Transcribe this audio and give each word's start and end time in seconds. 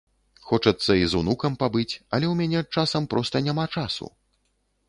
Хочацца 0.51 0.95
і 0.99 1.03
з 1.11 1.19
унукам 1.19 1.53
пабыць, 1.63 1.99
але 2.13 2.25
ў 2.31 2.33
мяне 2.41 2.59
часам 2.81 3.03
проста 3.15 3.45
няма 3.49 3.65
часу. 3.79 4.13